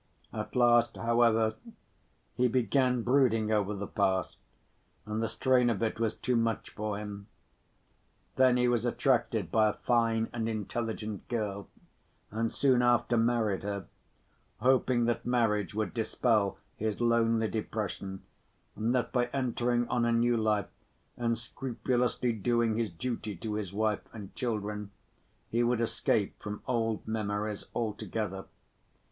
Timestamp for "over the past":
3.51-4.37